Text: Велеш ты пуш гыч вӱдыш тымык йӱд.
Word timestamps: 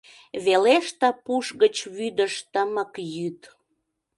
Велеш 0.45 0.85
ты 0.99 1.09
пуш 1.23 1.45
гыч 1.61 1.75
вӱдыш 1.95 2.33
тымык 2.51 2.93
йӱд. 3.15 3.39